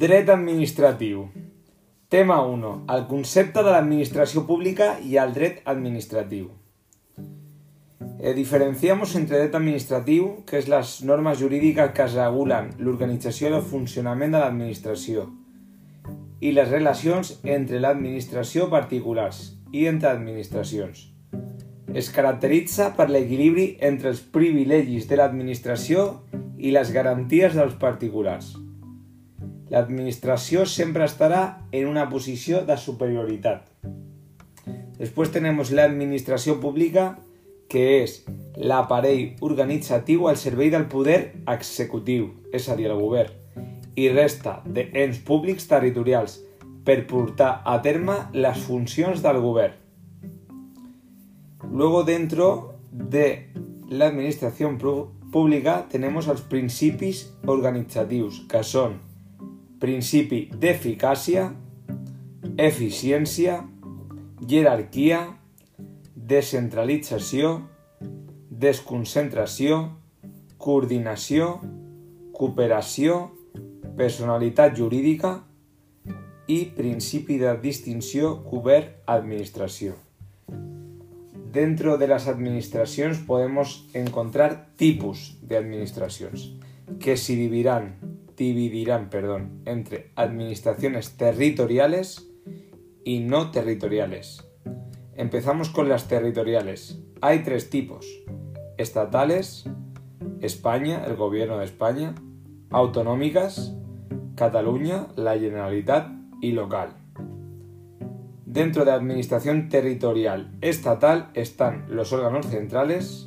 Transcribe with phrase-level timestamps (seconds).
[0.00, 1.26] Dret administratiu.
[2.08, 2.68] Tema 1.
[2.94, 6.46] El concepte de l'administració pública i el dret administratiu.
[7.18, 13.58] Eh, diferenciamos entre dret administratiu, que és les normes jurídiques que es regulen l'organització i
[13.58, 15.26] el funcionament de l'administració,
[16.40, 21.10] i les relacions entre l'administració particulars i entre administracions.
[21.92, 26.08] Es caracteritza per l'equilibri entre els privilegis de l'administració
[26.56, 28.54] i les garanties dels particulars.
[29.70, 33.68] L'administració sempre estarà en una posició de superioritat.
[34.98, 35.86] Després tenemos la
[36.60, 37.04] pública,
[37.70, 38.16] que és
[38.58, 43.30] l'aparell organitzatiu al servei del poder executiu, és a dir, el govern,
[43.94, 46.40] i resta d'ens públics territorials
[46.84, 49.74] per portar a terme les funcions del govern.
[51.70, 53.52] Luego, dentro de
[53.88, 54.78] la administración
[55.30, 58.98] pública, tenemos els principis organitzatius, que són
[59.80, 61.48] principi d'eficàcia,
[62.60, 63.56] eficiència,
[64.46, 65.20] jerarquia,
[66.30, 67.54] descentralització,
[68.50, 69.80] desconcentració,
[70.60, 71.54] coordinació,
[72.36, 73.22] cooperació,
[73.96, 75.32] personalitat jurídica
[76.50, 79.96] i principi de distinció govern-administració.
[81.50, 85.58] Dentro de las administracions podemos encontrar tipus de
[87.00, 88.09] que se dividirán,
[88.40, 92.26] dividirán perdón, entre administraciones territoriales
[93.04, 94.48] y no territoriales.
[95.14, 97.02] Empezamos con las territoriales.
[97.20, 98.06] Hay tres tipos.
[98.78, 99.68] Estatales,
[100.40, 102.14] España, el gobierno de España,
[102.70, 103.74] autonómicas,
[104.36, 106.08] Cataluña, la Generalitat
[106.40, 106.96] y local.
[108.46, 113.26] Dentro de administración territorial estatal están los órganos centrales,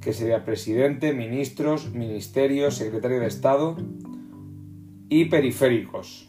[0.00, 3.76] que sería presidente, ministros, ministerios, secretario de Estado,
[5.08, 6.28] y periféricos.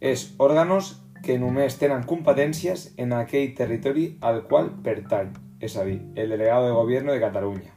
[0.00, 5.30] Es órganos que només tenen competències en aquell territori al qual pertany,
[5.62, 7.70] és a el delegado de gobierno de Cataluña.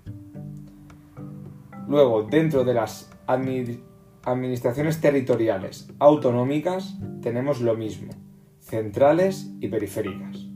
[1.88, 8.12] Luego, dentro de las administraciones territoriales autonómicas tenemos lo mismo,
[8.60, 10.48] centrales y periféricas.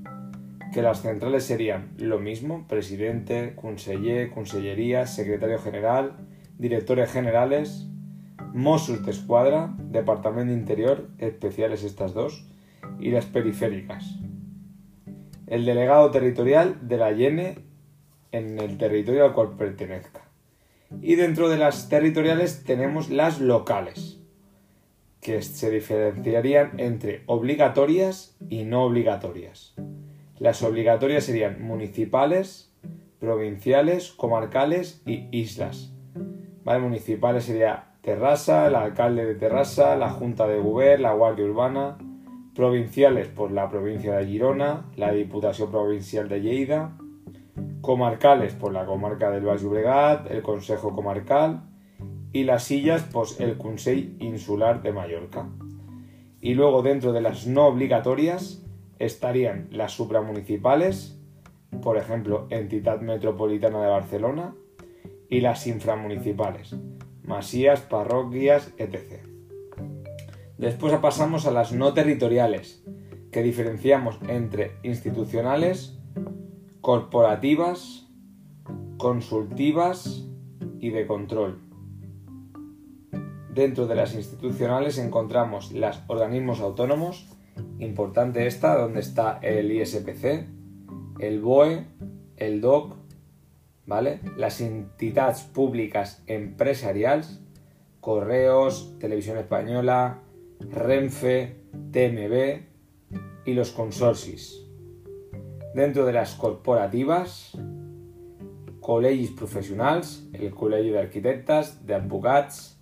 [0.73, 6.17] Que las centrales serían lo mismo, presidente, conseller, consellería, secretario general,
[6.57, 7.87] directores generales,
[8.53, 12.45] Mossos d'Esquadra, Departamento de Interior, especiales estas dos,
[12.99, 14.15] y las periféricas.
[15.47, 17.59] El delegado territorial de la IENE
[18.31, 20.21] en el territorio al cual pertenezca.
[21.01, 24.19] Y dentro de las territoriales tenemos las locales,
[25.21, 29.75] que se diferenciarían entre obligatorias y no obligatorias.
[30.37, 32.73] Las obligatorias serían municipales,
[33.19, 35.93] provinciales, comarcales y islas.
[36.63, 36.79] ¿Vale?
[36.79, 41.97] Municipales sería Terrassa, el alcalde de Terrassa, la Junta de Gobierno, la Guardia Urbana,
[42.55, 46.97] provinciales por la provincia de Girona, la Diputación Provincial de Lleida,
[47.81, 51.63] comarcales por la comarca del Baix Llobregat, el Consejo Comarcal
[52.31, 55.49] y las sillas pues el Consell Insular de Mallorca.
[56.39, 58.63] Y luego dentro de las no obligatorias
[58.97, 61.19] estarían las supramunicipales,
[61.81, 64.55] por ejemplo, Entidad Metropolitana de Barcelona,
[65.29, 66.75] y las inframunicipales,
[67.29, 69.21] masías, parroquias, etc.
[70.57, 72.83] Después pasamos a las no territoriales,
[73.31, 75.99] que diferenciamos entre institucionales,
[76.81, 78.07] corporativas,
[78.97, 80.27] consultivas
[80.79, 81.59] y de control.
[83.53, 87.27] Dentro de las institucionales encontramos los organismos autónomos,
[87.77, 90.47] importante esta, donde está el ISPC,
[91.19, 91.85] el BOE,
[92.37, 92.98] el DOC,
[93.89, 94.19] ¿vale?
[94.37, 97.41] Las entidades públicas empresariales,
[97.99, 100.19] Correos, Televisión Española,
[100.59, 101.55] Renfe,
[101.91, 104.63] TMB y los consorcis.
[105.73, 107.57] Dentro de las corporativas,
[108.79, 112.77] col·legis professionals, el Col·legi d'Arquitectes, d'Advocats,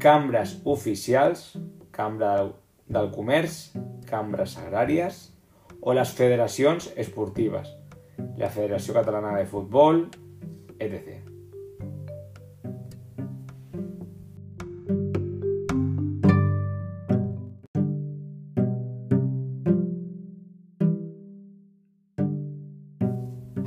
[0.00, 1.56] cambres oficials,
[1.96, 2.34] Cambra
[2.92, 3.72] del Comerç,
[4.04, 5.30] cambres agràries
[5.80, 7.72] o les federacions esportives,
[8.36, 10.04] la Federació Catalana de Futbol,
[10.78, 11.26] etc.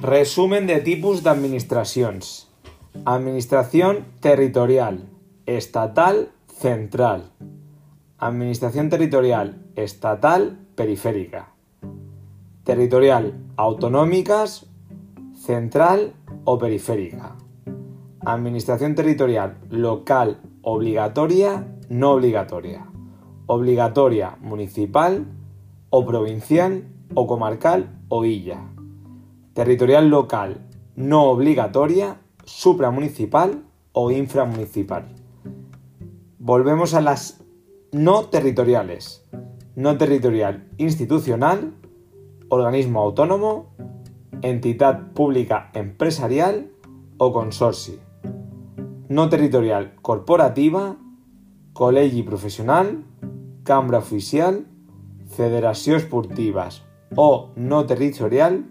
[0.01, 2.47] Resumen de tipus d'administracions.
[3.05, 5.03] Administración territorial,
[5.45, 7.31] estatal, central.
[8.17, 11.53] Administración territorial, estatal, periférica.
[12.63, 14.65] Territorial, autonómicas,
[15.35, 16.13] central
[16.57, 17.35] periférica.
[18.25, 22.85] Administración territorial, local, obligatoria, no obligatoria.
[23.51, 25.25] obligatoria, municipal
[25.89, 26.83] o provincial
[27.15, 28.61] o comarcal o illa.
[29.53, 30.61] Territorial local,
[30.95, 35.07] no obligatoria, supramunicipal o inframunicipal.
[36.37, 37.43] Volvemos a las
[37.91, 39.25] no territoriales.
[39.75, 41.73] No territorial institucional,
[42.49, 43.73] organismo autónomo,
[44.41, 46.69] entidad pública empresarial
[47.17, 47.99] o consorcio.
[49.09, 50.97] No territorial corporativa,
[51.73, 52.91] col·legi professional,
[53.63, 54.63] cambra oficial,
[55.29, 56.81] federació esportives
[57.15, 58.63] o no territorial,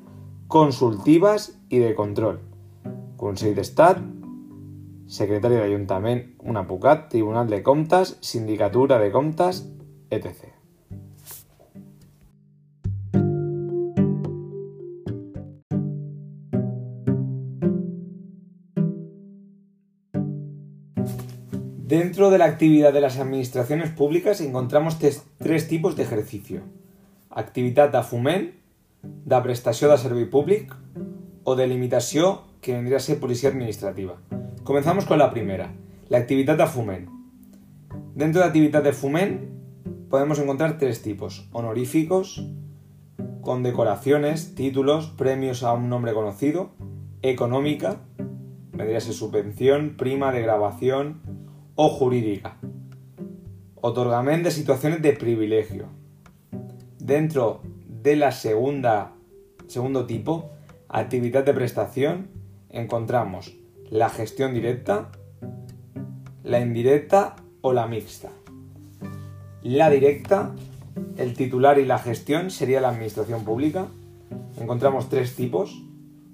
[0.48, 2.38] consultives i de control.
[3.18, 3.98] Consell d'Estat,
[5.08, 9.64] secretari d'Ajuntament, un advocat, Tribunal de Comptes, Sindicatura de Comptes,
[10.10, 10.57] etc.
[21.88, 26.60] Dentro de la actividad de las administraciones públicas encontramos tres tipos de ejercicio.
[27.30, 28.50] Activitat de foment,
[29.00, 30.74] de prestació de servei públic
[31.48, 34.20] o de limitació que vendría a ser policía administrativa.
[34.64, 35.72] Comenzamos con la primera,
[36.10, 37.08] la actividad de foment.
[38.14, 39.48] Dentro de la actividad de foment
[40.10, 42.44] podemos encontrar tres tipos, honoríficos,
[43.40, 46.68] condecoraciones, títulos, premios a un nombre conocido,
[47.22, 48.02] económica,
[48.74, 51.27] vendría a ser subvención, prima de grabación,
[51.80, 52.56] o jurídica.
[53.76, 55.86] Otorgamiento de situaciones de privilegio.
[56.98, 59.12] Dentro de la segunda,
[59.68, 60.50] segundo tipo,
[60.88, 62.30] actividad de prestación,
[62.68, 63.56] encontramos
[63.90, 65.12] la gestión directa,
[66.42, 68.30] la indirecta o la mixta.
[69.62, 70.56] La directa,
[71.16, 73.86] el titular y la gestión sería la administración pública.
[74.60, 75.80] Encontramos tres tipos.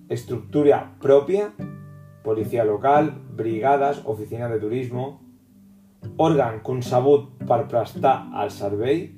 [0.09, 1.53] Estructura propia,
[2.23, 5.24] policía local, brigadas, oficinas de turismo,
[6.17, 9.13] òrgan concebut per prestar el servei,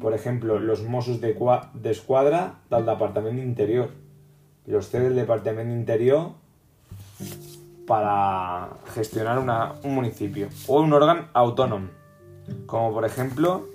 [0.00, 1.36] por ejemplo, los Mossos de
[1.74, 3.90] d'Esquadra del Departament d'Interior.
[4.66, 6.32] Los C del Departamento Interior
[7.86, 10.48] para gestionar una, un municipio.
[10.68, 11.88] O un órgano autónomo,
[12.66, 13.68] como por ejemplo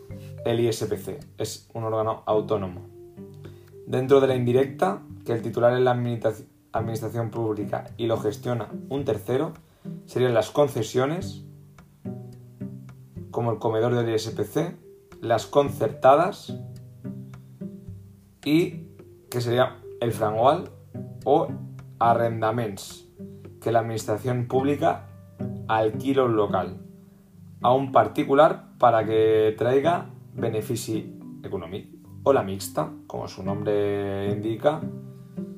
[0.46, 2.82] el ISPC, es un órgano autónomo.
[3.86, 9.06] Dentro de la indirecta, que el titular es la administración pública y lo gestiona un
[9.06, 9.54] tercero,
[10.06, 11.45] serían las concesiones,
[13.36, 14.78] como el comedor del ISPC,
[15.20, 16.58] las concertadas
[18.46, 18.86] y
[19.30, 20.70] que sería el frangual
[21.26, 21.50] o
[22.00, 23.10] arrendaments,
[23.60, 25.10] que la administración pública
[25.68, 26.78] alquila un local
[27.62, 31.04] a un particular para que traiga beneficio
[31.44, 31.90] económico
[32.24, 34.80] o la mixta, como su nombre indica,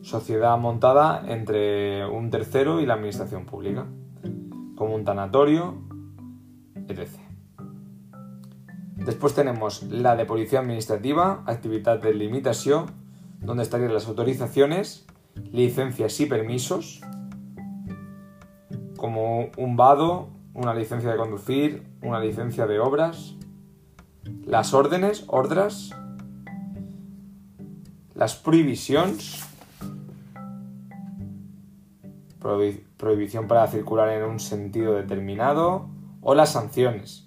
[0.01, 3.85] sociedad montada entre un tercero y la administración pública,
[4.75, 5.75] como un tanatorio,
[6.87, 7.26] etc.
[8.97, 12.87] Después tenemos la de policía administrativa, actividad de limitación,
[13.39, 15.05] donde estarían las autorizaciones,
[15.51, 17.01] licencias y permisos,
[18.97, 23.35] como un vado, una licencia de conducir, una licencia de obras,
[24.45, 25.91] las órdenes, ordras,
[28.15, 29.43] las prohibiciones,
[32.97, 35.87] prohibición para circular en un sentido determinado,
[36.21, 37.26] o las sanciones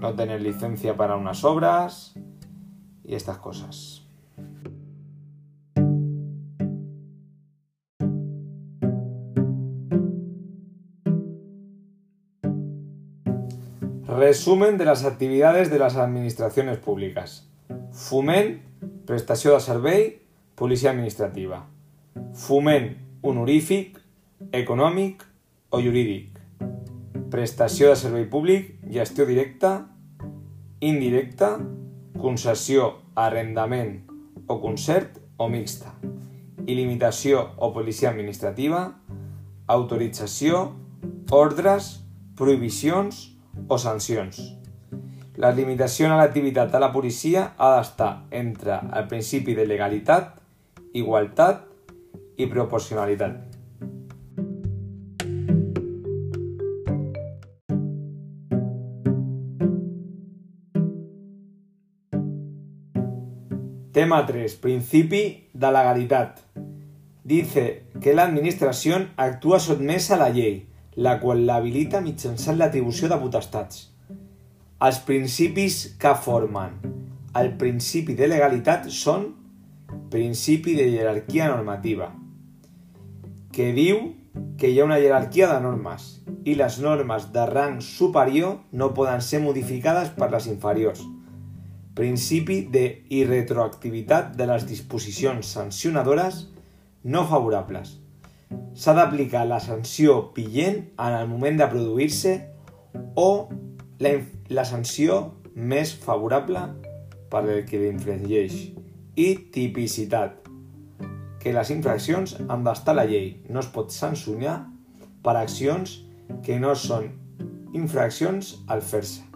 [0.00, 2.14] no tener licencia para unas obras
[3.04, 4.06] y estas cosas.
[14.06, 17.48] Resumen de las actividades de las administraciones públicas.
[17.92, 18.62] Fumen,
[19.06, 20.22] prestació de servei,
[20.54, 21.66] policia administrativa.
[22.34, 24.00] Fumen, honorífic,
[24.52, 25.24] econòmic
[25.70, 26.40] o jurídic.
[27.30, 29.89] Prestació de servei públic, gestió directa,
[30.80, 31.58] indirecta,
[32.18, 34.00] concessió, arrendament
[34.48, 35.92] o concert o mixta,
[36.64, 38.86] i limitació o policia administrativa,
[39.68, 40.70] autorització,
[41.30, 42.00] ordres,
[42.36, 43.20] prohibicions
[43.68, 44.40] o sancions.
[45.40, 50.34] La limitació a l'activitat de la policia ha d'estar entre el principi de legalitat,
[50.96, 51.64] igualtat
[52.40, 53.49] i proporcionalitat.
[63.92, 64.54] Tema 3.
[64.62, 66.38] Principi de legalitat.
[67.24, 73.18] Dice que la administración actúa sotmesa a la llei, la qual l'habilita mitjançant l'atribució de
[73.18, 73.88] potestats.
[74.78, 76.78] Els principis que formen
[77.42, 79.26] el principi de legalitat són
[80.14, 82.12] principi de jerarquia normativa,
[83.50, 84.04] que diu
[84.56, 86.12] que hi ha una jerarquia de normes
[86.46, 91.02] i les normes de rang superior no poden ser modificades per les inferiors.
[92.00, 96.46] Principi de irretroactivitat de les disposicions sancionadores
[97.04, 97.98] no favorables.
[98.72, 102.32] S'ha d'aplicar la sanció vigent en el moment de produir-se
[103.20, 103.28] o
[104.00, 104.14] la,
[104.48, 105.20] la sanció
[105.52, 106.64] més favorable
[107.28, 108.56] per al que l'infringeix.
[109.20, 110.40] I tipicitat.
[111.40, 113.34] Que les infraccions han d'estar a la llei.
[113.52, 114.62] No es pot sancionar
[115.20, 115.98] per accions
[116.46, 117.10] que no son
[117.76, 119.29] infracciones al ferse.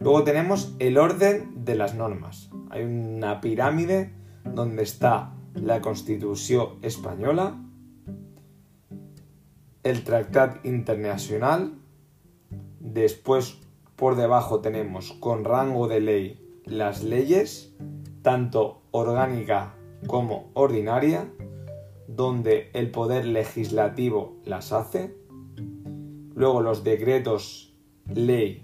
[0.00, 2.50] Luego tenemos el orden de las normas.
[2.70, 4.12] Hay una pirámide
[4.44, 7.60] donde está la Constitución española,
[9.82, 11.78] el Tratado Internacional,
[12.80, 13.58] después
[13.96, 17.74] por debajo tenemos con rango de ley las leyes,
[18.22, 19.74] tanto orgánica
[20.06, 21.28] como ordinaria,
[22.06, 25.16] donde el poder legislativo las hace,
[26.34, 27.76] luego los decretos
[28.06, 28.62] ley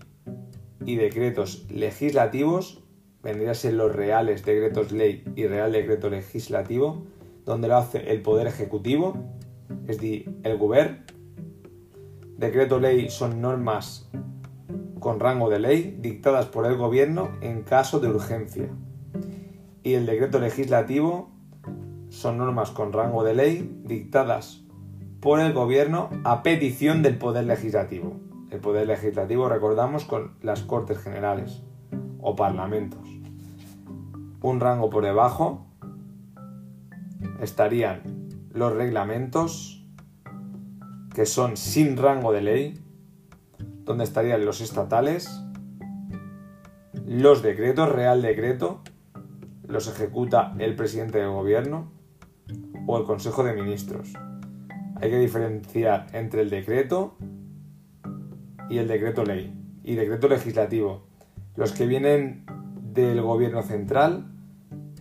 [0.85, 2.83] y decretos legislativos,
[3.23, 7.07] vendrían a ser los reales decretos ley y real decreto legislativo,
[7.45, 9.15] donde lo hace el poder ejecutivo,
[9.87, 10.99] es decir, el gobierno.
[12.37, 14.11] Decreto ley son normas
[15.01, 18.69] con rango de ley dictadas por el gobierno en caso de urgencia.
[19.83, 21.31] Y el decreto legislativo
[22.09, 24.65] son normas con rango de ley dictadas
[25.21, 28.15] por el gobierno a petición del poder legislativo.
[28.55, 31.65] El poder legislativo, recordamos, con las Cortes Generales
[32.21, 33.01] o parlamentos.
[34.43, 35.67] Un rango por debajo
[37.41, 39.85] estarían los reglamentos
[41.13, 42.85] que son sin rango de ley,
[43.83, 45.43] donde estarían los estatales,
[47.05, 48.83] los decretos, real decreto,
[49.67, 51.91] los ejecuta el presidente del gobierno
[52.87, 54.13] o el Consejo de Ministros.
[55.01, 57.17] Hay que diferenciar entre el decreto
[58.69, 61.07] y el decreto ley y decreto legislativo.
[61.57, 62.45] Los que vienen
[62.93, 64.31] del gobierno central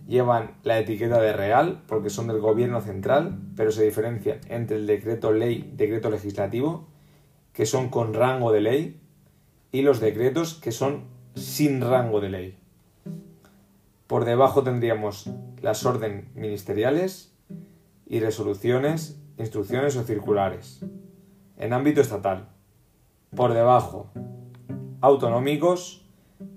[0.06, 4.86] llevan la etiqueta de real porque son del gobierno central, pero se diferencian entre el
[4.86, 6.88] decreto ley decreto legislativo,
[7.52, 9.00] que son con rango de ley,
[9.72, 11.04] y los decretos que son
[11.34, 12.58] sin rango de ley.
[14.06, 15.30] Por debajo tendríamos
[15.62, 17.34] las órdenes ministeriales
[18.06, 20.84] y resoluciones, instrucciones o circulares.
[21.56, 22.53] En ámbito estatal.
[23.36, 24.10] Por debajo,
[25.00, 26.08] autonómicos,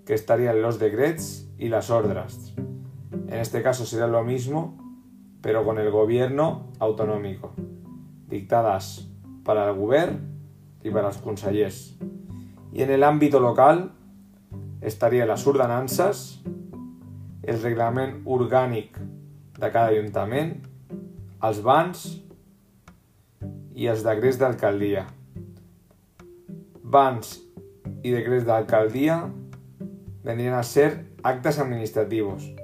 [0.05, 2.53] que estarían los decrets y las ordras.
[3.11, 4.77] En este caso sería lo mismo,
[5.41, 7.53] pero con el gobierno autonómico,
[8.27, 9.09] dictadas
[9.43, 10.19] para el gobierno
[10.83, 11.97] y para los consellers.
[12.71, 13.93] Y en el ámbito local
[14.81, 16.43] estarían las ordenanzas,
[17.41, 18.99] el reglamento orgánico
[19.59, 20.69] de cada ayuntamiento,
[21.41, 22.05] els bans
[23.77, 25.07] i els decrets d'alcaldia.
[26.89, 27.45] Bans
[28.01, 29.29] y decretos de alcaldía
[30.23, 32.55] vendrían a ser actas administrativos,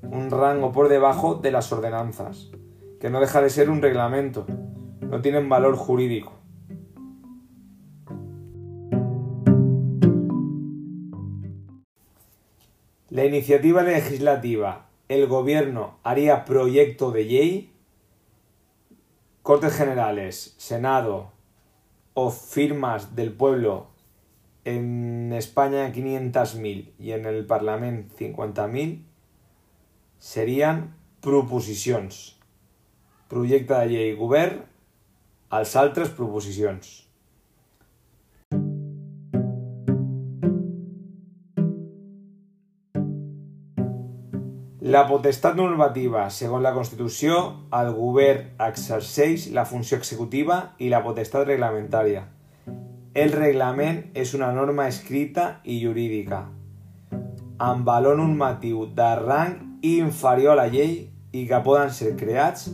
[0.00, 2.50] un rango por debajo de las ordenanzas,
[2.98, 4.46] que no deja de ser un reglamento,
[5.02, 6.32] no tienen valor jurídico.
[13.10, 17.72] La iniciativa legislativa, el gobierno haría proyecto de ley
[19.42, 21.35] Cortes Generales, Senado
[22.18, 23.88] o firmas del pueblo
[24.64, 29.04] en España 500.000 y en el Parlamento 50.000
[30.18, 32.40] serían proposicions.
[33.28, 34.64] Projecte de llei govern
[35.50, 37.05] als altres proposicions.
[44.86, 46.28] La potestat normativa.
[46.30, 47.36] Segons la Constitució,
[47.74, 52.20] el govern exerceix la funció executiva i la potestat reglamentària.
[53.18, 56.44] El reglament és una norma escrita i jurídica,
[57.58, 60.94] amb valor normatiu de rang inferior a la llei
[61.34, 62.68] i que poden ser creats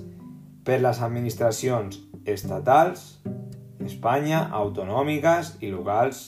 [0.68, 3.22] per les administracions estatals,
[3.88, 6.20] Espanya, autonòmiques i locals,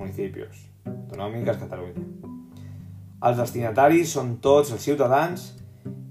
[0.00, 2.08] municipis, autonòmiques Catalunya.
[3.18, 5.52] Els destinataris són tots els ciutadans,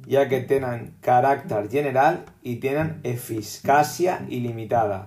[0.07, 5.05] ja que tenen caràcter general i tenen eficàcia il·limitada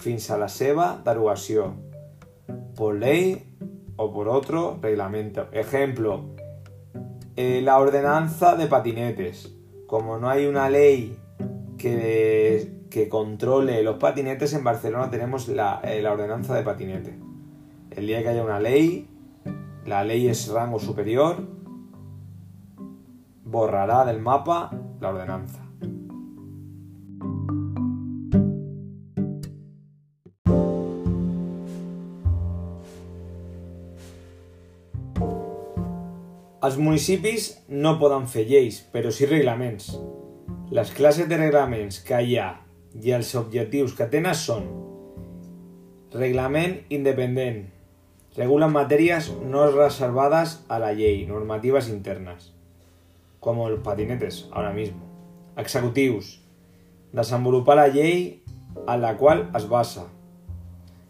[0.00, 1.72] fins a la seva derogació,
[2.76, 3.36] por ley
[3.96, 5.48] o por otro reglamento.
[5.52, 6.34] Ejemplo,
[7.36, 9.54] eh, la ordenanza de patinetes.
[9.86, 11.16] Como no hay una ley
[11.78, 17.18] que, que controle los patinetes, en Barcelona tenemos la, eh, la ordenanza de patinete.
[17.90, 19.08] El día que haya una ley
[19.88, 21.48] la ley es rango superior,
[23.44, 25.64] borrará del mapa la ordenanza.
[36.60, 39.94] Els municipis no poden fer lleis, però sí reglaments.
[40.74, 42.50] Les classes de reglaments que hi ha
[42.92, 44.68] i els objectius que tenen són
[46.12, 47.62] reglament independent,
[48.36, 52.52] Regulan matèries no reservades a la llei, normativas internas,
[53.40, 55.02] como los patinetes ahora mismo.
[55.56, 56.40] Executius.
[57.12, 58.42] Desenvolupar la llei
[58.86, 60.06] a la qual es basa.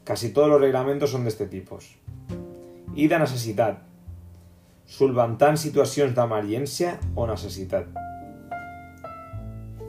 [0.05, 1.79] Casi todos los reglamentos son de este tipo.
[2.95, 3.83] I de necessitat.
[4.89, 7.91] Solventant situacions d'emergència o necessitat.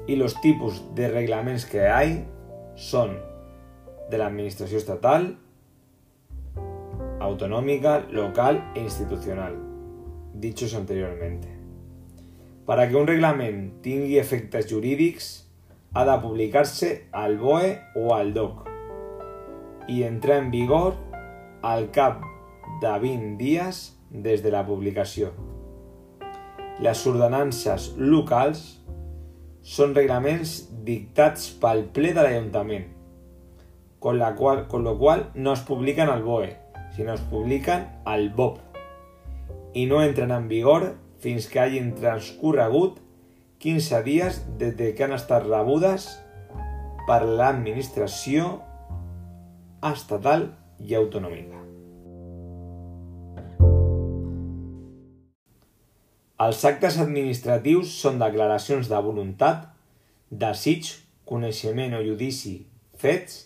[0.08, 2.26] Y los tipos de reglaments que hay
[2.76, 3.16] son
[4.10, 5.38] de la administración estatal,
[7.20, 9.56] autonómica, local e institucional,
[10.34, 11.48] dichos anteriormente.
[12.66, 15.50] Para que un reglament tingui efectes jurídics,
[15.94, 18.68] ha de publicar-se al BOE o al DOC
[19.88, 20.94] i entrar en vigor
[21.64, 22.22] al cap
[22.82, 25.32] de 20 dies des de la publicació.
[26.80, 28.62] Les ordenances locals
[29.66, 32.86] són reglaments dictats pel ple de l'Ajuntament,
[34.00, 36.54] con, la cual, con lo cual no es publican al BOE,
[37.00, 38.58] sinó es publiquen al BOP
[39.74, 40.84] i no entren en vigor
[41.24, 42.98] fins que hagin transcorregut
[43.64, 46.10] 15 dies des de que han estat rebudes
[47.08, 48.50] per l'administració
[49.94, 50.50] estatal
[50.84, 51.64] i autonòmica.
[56.50, 59.70] Els actes administratius són declaracions de voluntat,
[60.32, 62.58] desig, coneixement o judici
[63.00, 63.46] fets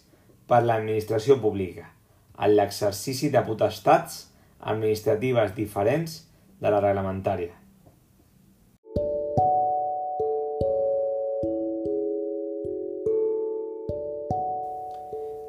[0.50, 1.93] per l'administració pública
[2.38, 4.28] en l'exercici de potestats
[4.60, 6.22] administratives diferents
[6.60, 7.54] de la reglamentària.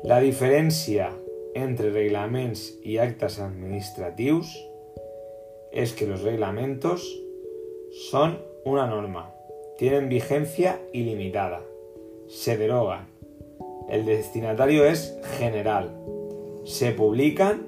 [0.04, 1.06] La diferència
[1.56, 4.50] entre reglaments i actes administratius
[5.72, 7.06] es que los reglamentos
[8.10, 9.30] son una norma,
[9.78, 11.62] tienen vigencia ilimitada,
[12.28, 13.06] se derogan.
[13.88, 15.90] El destinatario es general,
[16.64, 17.66] se publican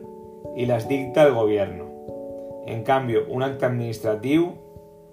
[0.57, 1.85] y las dicta el gobierno.
[2.67, 4.49] En cambio, un acte administratiu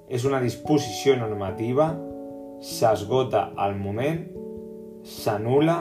[0.09, 1.91] és una disposició normativa,
[2.63, 4.23] s'esgota al moment,
[5.03, 5.77] s'anula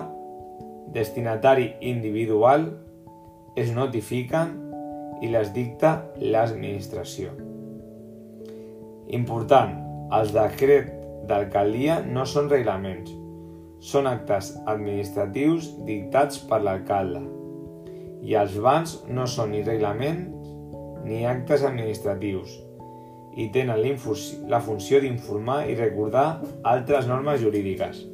[0.92, 2.66] destinatari individual,
[3.56, 4.56] es notifiquen
[5.22, 7.32] i les dicta l'administració.
[9.14, 9.76] Important,
[10.12, 10.90] els decrets
[11.30, 13.14] d'alcaldia no són reglaments,
[13.80, 17.22] són actes administratius dictats per l'alcalde
[18.22, 20.50] i els bans no són ni reglaments
[21.02, 22.54] ni actes administratius
[23.34, 23.80] i tenen
[24.52, 28.04] la funció d'informar i recordar altres normes jurídiques.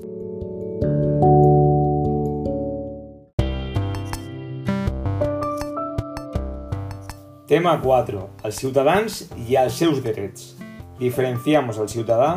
[7.48, 8.22] Tema 4.
[8.44, 10.54] Els ciutadans i els seus drets.
[11.00, 12.30] Diferenciamos al ciutadà,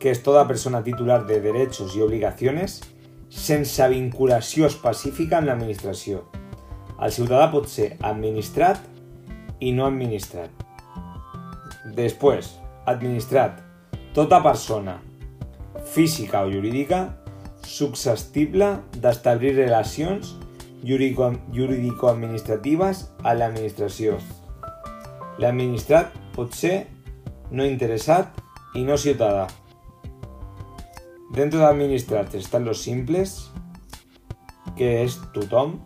[0.00, 2.80] que és tota persona titular de derechos i obligacions,
[3.28, 6.24] sense vinculació específica amb l'administració.
[7.02, 8.78] El ciutadà pot ser administrat
[9.58, 10.50] i no administrat.
[11.96, 12.52] Després,
[12.86, 13.58] administrat.
[14.14, 15.00] Tota persona,
[15.94, 17.16] física o jurídica,
[17.66, 20.36] susceptible d'establir relacions
[20.86, 24.18] jurídico-administratives a l'administració.
[25.42, 26.86] L'administrat pot ser
[27.50, 28.38] no interessat
[28.78, 29.48] i no ciutadà.
[31.34, 33.50] Dentro de administrats estan los simples,
[34.76, 35.80] que és tothom,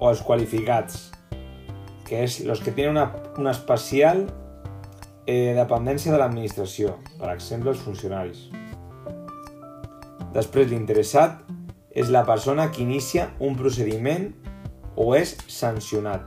[0.00, 1.10] o els qualificats,
[2.08, 3.06] que és los que tenen una,
[3.38, 4.24] una especial
[5.26, 8.48] eh, dependència de l'administració, per exemple, els funcionaris.
[10.34, 11.44] Després, l'interessat
[11.90, 14.30] és la persona que inicia un procediment
[14.96, 16.26] o és sancionat.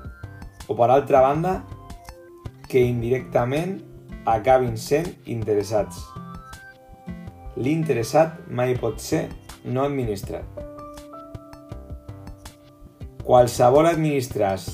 [0.67, 1.61] O per altra banda,
[2.69, 3.79] que indirectament
[4.25, 5.99] acabin sent interessats.
[7.59, 9.27] L'interessat mai pot ser
[9.63, 10.72] no administrat.
[13.23, 14.65] Qualsevol administrat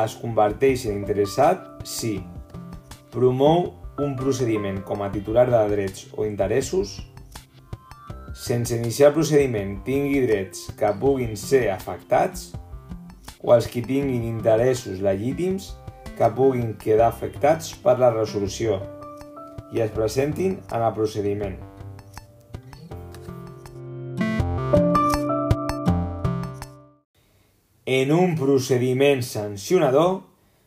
[0.00, 2.14] es converteix en interessat si
[3.12, 3.66] promou
[4.00, 6.94] un procediment com a titular de drets o interessos.
[8.32, 12.54] Sense iniciar el procediment tingui drets que puguin ser afectats.
[13.44, 15.74] O els que tinguin interessos legítims
[16.16, 18.80] que puguin quedar afectats per la resolució
[19.76, 21.60] i es presentin en el procediment.
[27.96, 30.18] En un procediment sancionador,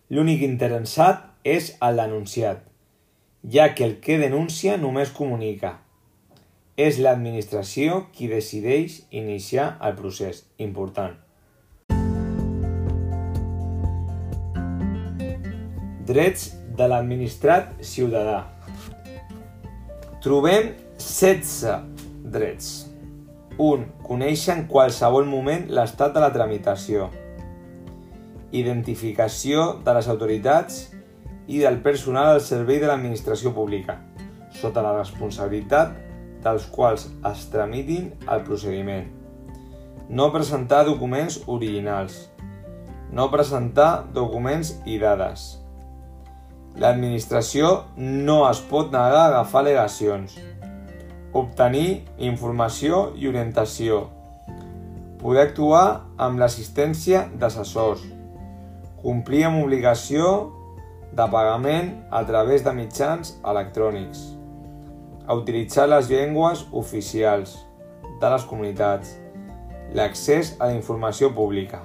[0.10, 2.64] l'únic interessat és el denunciat,
[3.56, 5.76] ja que el que denuncia només comunica,
[6.80, 10.42] és l'administració qui decideix iniciar el procés.
[10.58, 11.20] Important.
[16.10, 16.50] Drets
[16.82, 18.42] de l'administrat ciutadà.
[20.24, 21.78] Trobem 16
[22.34, 22.76] drets.
[23.60, 27.12] Un, conèixer en qualsevol moment l'estat de la tramitació.
[28.52, 30.80] Identificació de les autoritats
[31.50, 34.00] i del personal al servei de l'administració pública,
[34.62, 35.96] sota la responsabilitat
[36.44, 39.10] dels quals es tramitin el procediment.
[40.10, 42.30] No presentar documents originals.
[43.14, 45.50] No presentar documents i dades.
[46.80, 50.38] L'administració no es pot negar a agafar al·legacions
[51.34, 54.08] obtenir informació i orientació,
[55.22, 55.86] poder actuar
[56.18, 58.02] amb l'assistència d'assessors,
[59.04, 60.52] complir amb obligació
[61.16, 64.22] de pagament a través de mitjans electrònics,
[65.26, 67.56] a utilitzar les llengües oficials
[68.20, 69.16] de les comunitats,
[69.96, 71.82] l'accés a la informació pública,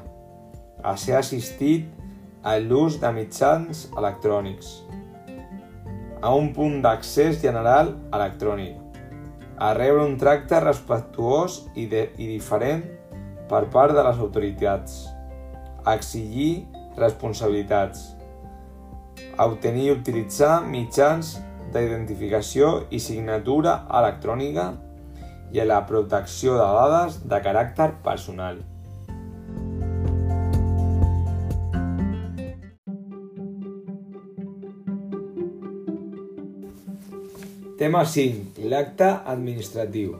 [0.83, 1.89] a ser assistit
[2.45, 4.75] a l'ús de mitjans electrònics,
[6.21, 8.77] a un punt d'accés general electrònic,
[9.57, 12.83] a rebre un tracte respectuós i, de, i diferent
[13.49, 15.05] per part de les autoritats,
[15.85, 16.65] a exigir
[16.97, 18.15] responsabilitats,
[19.37, 21.37] a obtenir i utilitzar mitjans
[21.75, 24.69] d'identificació i signatura electrònica
[25.55, 28.63] i a la protecció de dades de caràcter personal.
[37.79, 38.63] Tema 5.
[38.71, 40.15] L'acte administratiu.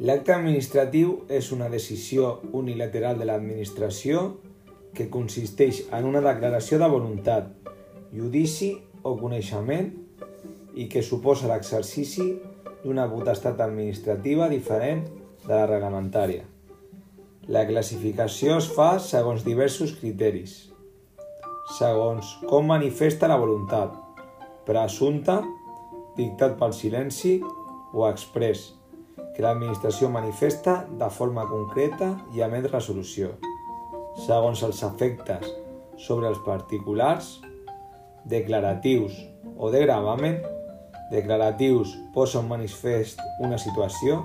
[0.00, 4.22] L'acte administratiu és una decisió unilateral de l'administració
[4.94, 7.50] que consisteix en una declaració de voluntat,
[8.12, 8.72] judici
[9.02, 9.90] o coneixement
[10.74, 12.26] i que suposa l'exercici
[12.82, 15.04] d'una potestat administrativa diferent
[15.44, 16.44] de la reglamentària.
[17.50, 20.58] La classificació es fa segons diversos criteris.
[21.78, 23.94] Segons com manifesta la voluntat,
[24.66, 25.40] preassumpta
[26.18, 27.38] dictat pel silenci
[27.94, 28.74] o express,
[29.34, 33.32] que l'administració manifesta de forma concreta i emet resolució,
[34.18, 35.46] segons els efectes
[36.00, 37.38] sobre els particulars,
[38.24, 39.16] declaratius
[39.56, 40.40] o de gravamen,
[41.10, 44.20] declaratius posa en manifest una situació,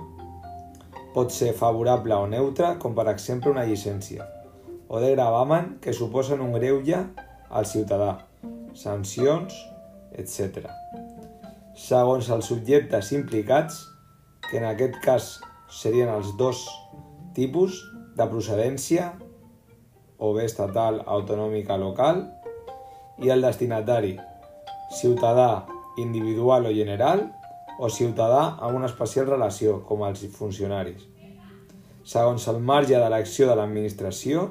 [1.16, 4.26] pot ser favorable o neutra, com per exemple una llicència,
[4.88, 7.00] o de gravamen que suposen un greuge
[7.50, 8.18] al ciutadà,
[8.76, 9.56] sancions,
[10.12, 10.68] etc.
[11.76, 13.80] Segons els subjectes implicats,
[14.50, 15.30] que en aquest cas
[15.72, 16.62] serien els dos
[17.36, 17.80] tipus
[18.16, 19.14] de procedència,
[20.18, 22.26] o bé estatal, autonòmica, local,
[23.24, 24.16] i el destinatari,
[24.96, 25.66] ciutadà
[25.98, 27.28] individual o general,
[27.80, 31.04] o ciutadà amb una especial relació, com els funcionaris.
[32.06, 34.50] Segons el marge d'elecció de l'administració,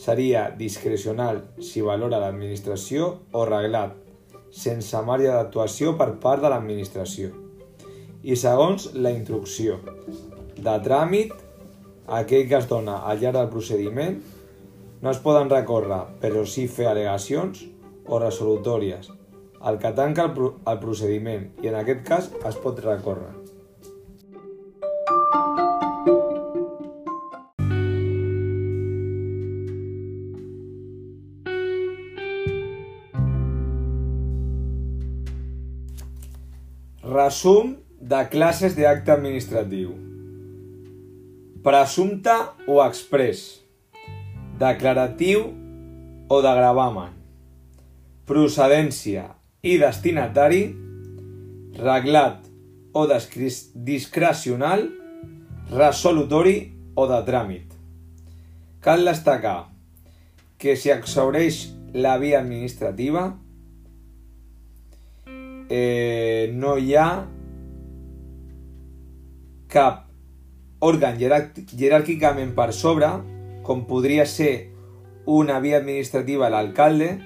[0.00, 3.92] seria discrecional si valora l'administració o reglat
[4.50, 7.30] sense marge d'actuació per part de l'administració.
[8.24, 9.78] I segons la instrucció
[10.56, 11.32] de tràmit,
[12.08, 14.18] aquell que es dona al llarg del procediment,
[15.00, 17.64] no es poden recórrer, però sí fer al·legacions
[18.06, 19.08] o resolutòries,
[19.68, 23.32] el que tanca el, pro el procediment i en aquest cas es pot recórrer.
[37.10, 39.96] Resum de classes d'acte administratiu.
[41.64, 42.36] Presumpte
[42.68, 43.59] o express.
[44.60, 45.46] Declaratiu
[46.28, 47.14] o de gravamen.
[48.28, 49.24] Procedència
[49.64, 50.62] i destinatari.
[51.80, 52.44] Reglat
[52.92, 54.84] o discrecional.
[55.70, 56.56] Resolutori
[56.94, 57.72] o de tràmit.
[58.84, 59.70] Cal destacar
[60.60, 63.30] que si exaureix la via administrativa,
[65.70, 67.08] eh, no hi ha
[69.70, 70.06] cap
[70.80, 73.08] òrgan jeràrquicament per sobre,
[73.70, 74.72] com podria ser
[75.30, 77.20] una via administrativa a l'alcalde,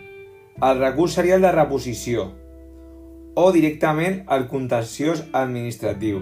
[0.60, 2.26] el recurs seria el de reposició
[3.40, 6.18] o directament el contenciós administratiu.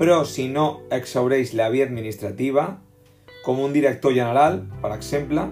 [0.00, 2.64] Però si no exaureix la via administrativa,
[3.44, 5.44] com un director general, per exemple,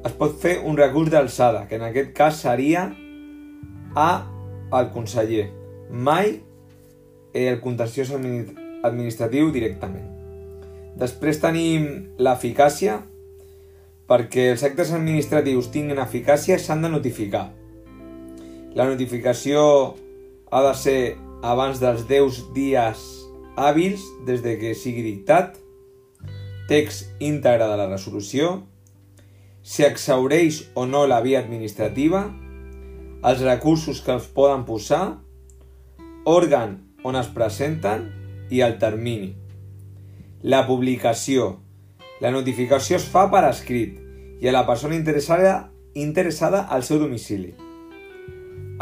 [0.00, 2.88] es pot fer un recurs d'alçada, que en aquest cas seria
[3.92, 4.08] a
[4.72, 5.50] al conseller,
[5.92, 6.38] mai
[7.36, 10.13] el contenciós administratiu directament.
[11.00, 11.88] Després tenim
[12.22, 13.00] l'eficàcia.
[14.04, 17.46] Perquè els actes administratius tinguin eficàcia s'han de notificar.
[18.76, 19.62] La notificació
[20.52, 20.98] ha de ser
[21.42, 23.04] abans dels 10 dies
[23.56, 25.56] hàbils des de que sigui dictat,
[26.68, 28.64] text íntegre de la resolució,
[29.62, 32.26] si exaureix o no la via administrativa,
[33.24, 35.04] els recursos que es poden posar,
[36.28, 38.10] òrgan on es presenten
[38.52, 39.32] i el termini.
[40.44, 41.44] La publicació.
[42.20, 43.94] La notificació es fa per escrit
[44.44, 47.54] i a la persona interessada, interessada al seu domicili.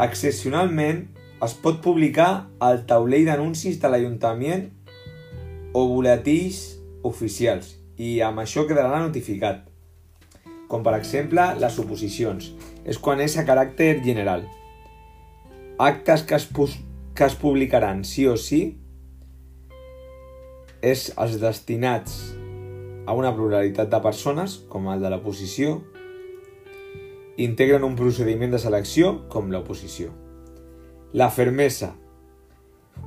[0.03, 0.99] Excepcionalment,
[1.39, 4.67] es pot publicar al taulell d'anuncis de l'Ajuntament
[5.71, 6.59] o boletins
[7.07, 9.63] oficials i amb això quedarà notificat.
[10.67, 12.51] Com per exemple les oposicions.
[12.83, 14.43] És quan és a caràcter general.
[15.79, 16.51] Actes que es,
[17.15, 18.65] que es publicaran sí o sí
[20.83, 22.19] és els destinats
[23.07, 25.77] a una pluralitat de persones, com el de l'oposició,
[27.39, 30.11] integren un procediment de selecció, com l'oposició.
[31.13, 31.93] La fermesa.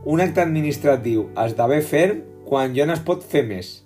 [0.09, 3.83] Un acte administratiu esdevé ferm quan ja no es pot fer més,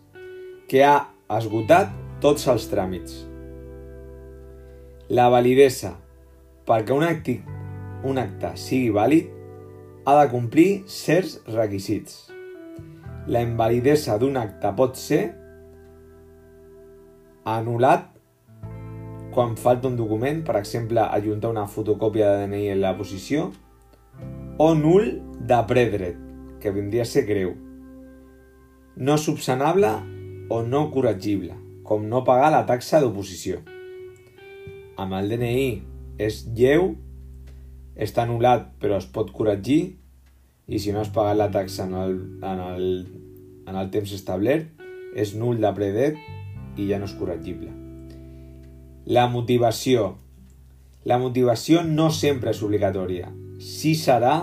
[0.71, 3.25] que ha esgotat tots els tràmits.
[5.11, 5.97] La validesa.
[6.69, 7.41] Perquè un acte,
[8.07, 9.33] un acte sigui vàlid,
[10.07, 12.30] ha de complir certs requisits.
[13.29, 15.21] La invalidesa d'un acte pot ser
[17.45, 18.07] anul·lat
[19.31, 23.51] quan falta un document, per exemple, ajuntar una fotocòpia de DNI en la posició,
[24.59, 26.17] o nul de predret,
[26.61, 27.55] que vindria a ser greu,
[28.97, 29.93] no subsanable
[30.51, 31.55] o no corregible,
[31.87, 33.61] com no pagar la taxa d'oposició.
[35.01, 35.71] Amb el DNI
[36.21, 36.97] és lleu,
[37.97, 40.00] està anul·lat però es pot corregir
[40.71, 42.85] i si no has pagat la taxa en el, en el,
[43.67, 44.71] en el temps establert
[45.19, 46.19] és nul de predet
[46.79, 47.73] i ja no és corregible.
[49.11, 50.13] La motivació.
[51.11, 53.33] La motivació no sempre és obligatòria.
[53.59, 54.37] Sí serà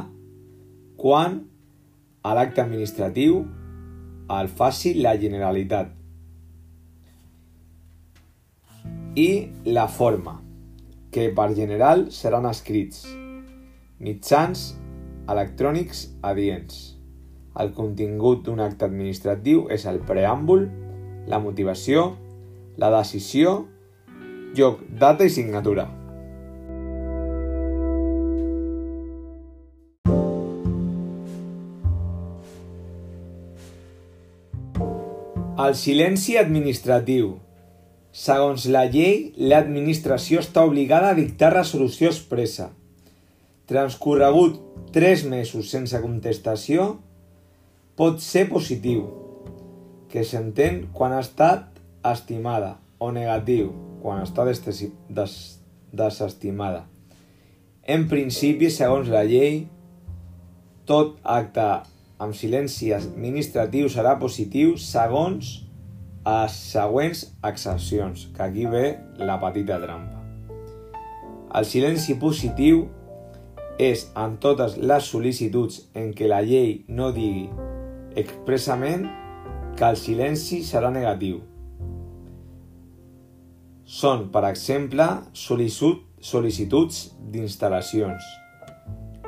[1.00, 1.46] quan
[2.28, 3.46] a l'acte administratiu
[4.36, 5.94] el faci la Generalitat.
[9.18, 9.30] I
[9.72, 10.36] la forma,
[11.10, 13.06] que per general seran escrits,
[14.04, 14.74] mitjans
[15.28, 16.94] electrònics adients.
[17.58, 20.68] El contingut d'un acte administratiu és el preàmbul,
[21.28, 22.12] la motivació,
[22.78, 23.64] la decisió,
[24.56, 25.90] lloc, data i signatura.
[35.58, 37.32] El silenci administratiu.
[38.14, 42.77] Segons la llei, l'administració està obligada a dictar resolució expressa.
[43.68, 44.62] Transcorregut
[44.96, 46.94] 3 mesos sense contestació,
[48.00, 49.02] pot ser positiu,
[50.08, 54.62] que s'entén quan ha estat estimada, o negatiu, quan està des
[55.92, 56.86] desestimada.
[57.84, 59.66] En principi, segons la llei,
[60.88, 61.68] tot acte
[62.24, 65.58] amb silenci administratiu serà positiu segons
[66.24, 70.24] les següents excepcions, que aquí ve la petita trampa.
[71.56, 72.88] El silenci positiu
[73.78, 77.46] és en totes les sol·licituds en què la llei no digui
[78.18, 79.06] expressament
[79.78, 81.44] que el silenci serà negatiu.
[83.88, 85.06] Són, per exemple,
[85.38, 88.26] sol·licituds d'instal·lacions,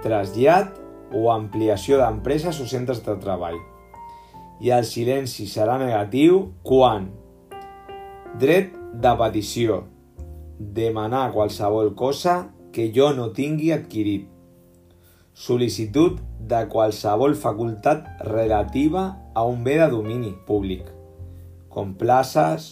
[0.01, 0.73] trasllat
[1.15, 3.59] o ampliació d'empreses o centres de treball.
[4.59, 7.07] I el silenci serà negatiu quan
[8.41, 9.83] dret de petició,
[10.59, 14.27] demanar qualsevol cosa que jo no tingui adquirit,
[15.39, 16.19] sol·licitud
[16.51, 20.83] de qualsevol facultat relativa a un bé de domini públic,
[21.71, 22.69] com places,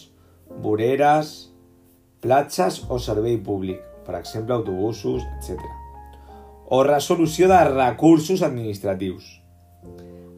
[0.62, 1.34] voreres,
[2.20, 5.78] platges o servei públic, per exemple autobusos, etc
[6.70, 9.24] o resolució de recursos administratius.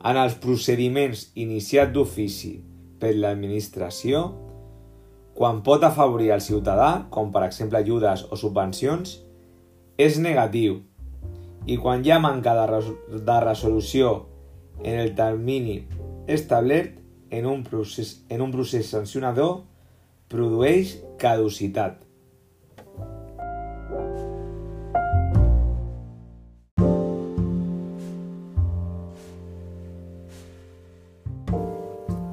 [0.07, 2.53] En els procediments iniciats d'ofici
[3.03, 4.23] per l'administració,
[5.35, 9.19] quan pot afavorir el ciutadà, com per exemple ajudes o subvencions,
[9.99, 10.79] és negatiu
[11.66, 14.12] i quan hi ha manca de, res de resolució
[14.83, 15.83] en el termini
[16.27, 16.96] establert
[17.31, 19.62] en un procés, en un procés sancionador,
[20.31, 22.07] produeix caducitat.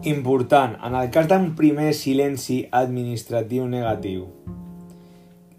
[0.08, 4.30] Important, en el cas d'un primer silenci administratiu negatiu,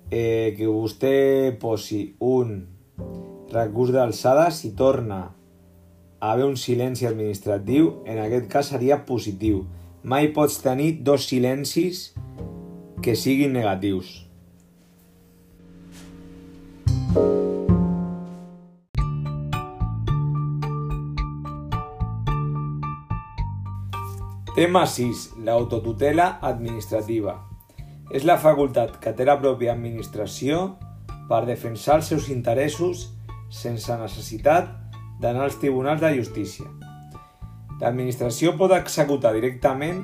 [0.09, 2.78] eh, que vostè posi un
[3.53, 5.33] recurs d'alçada, si torna
[6.21, 9.67] a haver un silenci administratiu, en aquest cas seria positiu.
[10.03, 12.13] Mai pots tenir dos silencis
[13.03, 14.25] que siguin negatius.
[24.59, 25.39] Tema 6.
[25.47, 27.37] L'autotutela administrativa.
[28.11, 30.73] És la facultat que té la pròpia administració
[31.29, 33.05] per defensar els seus interessos
[33.51, 34.71] sense necessitat
[35.21, 36.67] d'anar als tribunals de justícia.
[37.81, 40.03] L'administració pot executar directament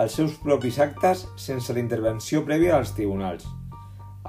[0.00, 3.46] els seus propis actes sense la intervenció prèvia dels tribunals.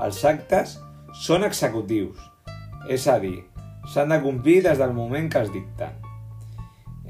[0.02, 0.78] Els actes
[1.24, 2.18] són executius,
[2.90, 3.38] és a dir,
[3.94, 5.96] s'han de complir des del moment que es dicten.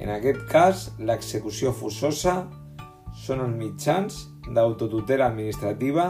[0.01, 2.43] En aquest cas, l'execució forçosa
[3.25, 4.17] són els mitjans
[4.49, 6.07] d'autotutela administrativa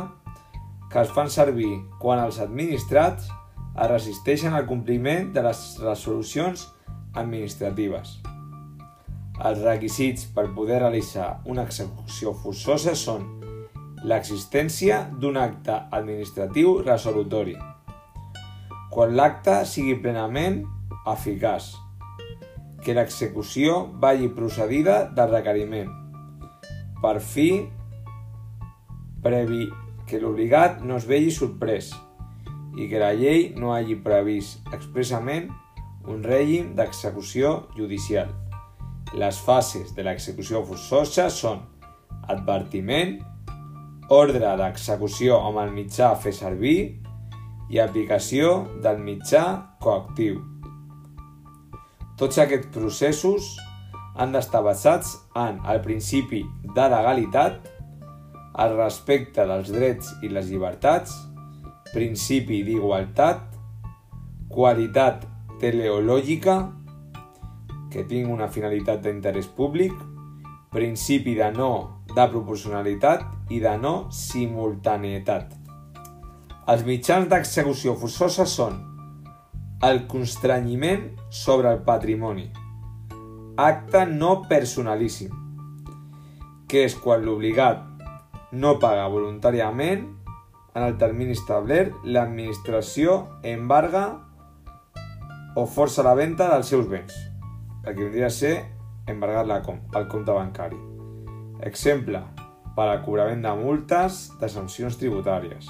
[0.91, 3.27] que es fan servir quan els administrats
[3.71, 6.67] es resisteixen al compliment de les resolucions
[7.15, 8.17] administratives.
[9.41, 13.25] Els requisits per poder realitzar una execució forçosa són
[14.05, 17.55] l'existència d'un acte administratiu resolutori,
[18.91, 20.61] quan l'acte sigui plenament
[21.07, 21.71] eficaç,
[22.81, 25.89] que l'execució vagi procedida del requeriment,
[27.01, 27.49] per fi
[29.23, 29.67] previ
[30.09, 31.93] que l'obligat no es vegi sorprès
[32.77, 35.49] i que la llei no hagi previst expressament
[36.07, 38.31] un règim d'execució judicial.
[39.13, 41.65] Les fases de l'execució forçosa són
[42.31, 43.17] advertiment,
[44.11, 46.77] ordre d'execució amb el mitjà a fer servir
[47.71, 48.53] i aplicació
[48.83, 49.43] del mitjà
[49.83, 50.39] coactiu.
[52.19, 53.51] Tots aquests processos
[54.19, 56.43] han d'estar basats en el principi
[56.75, 57.67] de legalitat,
[58.61, 61.15] el respecte dels drets i les llibertats,
[61.93, 63.43] principi d'igualtat,
[64.51, 65.25] qualitat
[65.61, 66.57] teleològica,
[67.91, 69.93] que tingui una finalitat d'interès públic,
[70.71, 71.71] principi de no
[72.15, 75.51] de proporcionalitat i de no simultaneïtat.
[76.71, 78.79] Els mitjans d'execució forçosa són
[79.83, 82.47] el constrenyiment sobre el patrimoni,
[83.57, 85.31] acte no personalíssim,
[86.69, 87.83] que és quan l'obligat
[88.55, 90.05] no paga voluntàriament
[90.75, 94.05] en el termini establert, l'administració embarga
[95.55, 97.15] o força la venda dels seus béns,
[97.83, 98.53] el que vindria a ser
[99.11, 100.79] embargar la com, el compte bancari.
[101.67, 102.23] Exemple,
[102.75, 105.67] per al cobrament de multes de sancions tributàries.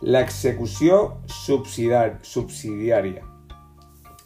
[0.00, 3.24] L'execució subsidiària.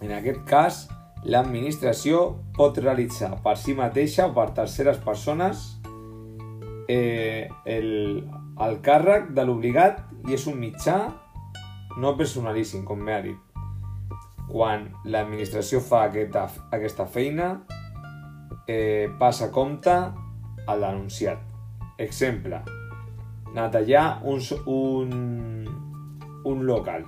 [0.03, 0.85] En aquest cas,
[1.25, 5.82] l'administració pot realitzar per si mateixa o per terceres persones
[6.89, 7.89] eh, el,
[8.61, 10.99] el càrrec de l'obligat i és un mitjà
[12.01, 13.39] no personalíssim, com m'ha dit.
[14.49, 17.55] Quan l'administració fa aquesta, aquesta feina,
[18.67, 19.95] eh, passa compte
[20.67, 21.39] al denunciat.
[22.01, 22.63] Exemple,
[23.55, 25.11] netejar un, un,
[26.49, 27.05] un local.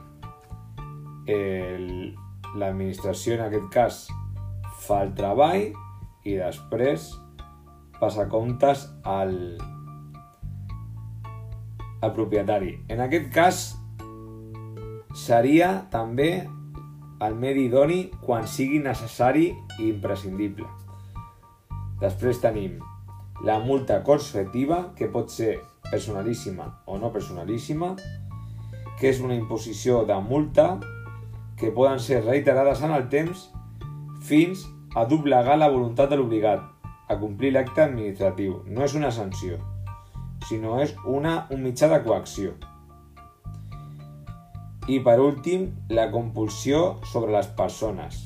[2.55, 4.05] L'administració, en aquest cas,
[4.85, 5.71] fa el treball
[6.29, 7.09] i després
[8.01, 9.35] passa comptes al,
[12.03, 12.77] al propietari.
[12.89, 13.63] En aquest cas,
[15.15, 16.49] seria també
[17.25, 20.67] el medi idoni quan sigui necessari i imprescindible.
[22.03, 22.81] Després tenim
[23.45, 25.57] la multa coercitiva, que pot ser
[25.91, 27.95] personalíssima o no personalíssima,
[28.99, 30.79] que és una imposició de multa
[31.59, 33.49] que poden ser reiterades en el temps
[34.25, 36.74] fins a doblegar la voluntat de l'obligat
[37.09, 38.61] a complir l'acte administratiu.
[38.67, 39.59] No és una sanció,
[40.49, 42.55] sinó és una, un mitjà de coacció.
[44.88, 48.21] I per últim, la compulsió sobre les persones.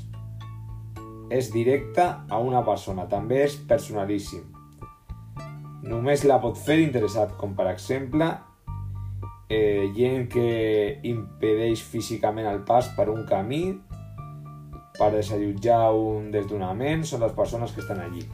[1.31, 4.43] És directa a una persona, també és personalíssim.
[5.89, 8.33] Només la pot fer interessat, com per exemple
[9.49, 10.49] eh, gent que
[11.09, 13.63] impedeix físicament el pas per un camí,
[14.99, 18.27] per desallotjar un desdonament, són les persones que estan allí.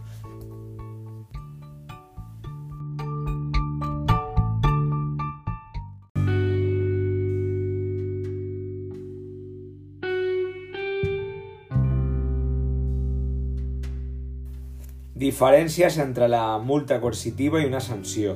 [15.25, 18.35] Diferències entre la multa coercitiva i una sanció.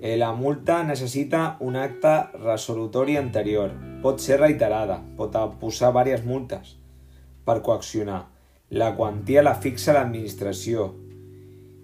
[0.00, 3.74] Eh, la multa necessita un acte resolutori anterior.
[4.00, 6.72] Pot ser reiterada, pot posar diverses multes
[7.44, 8.22] per coaccionar.
[8.70, 10.88] La quantia la fixa l'administració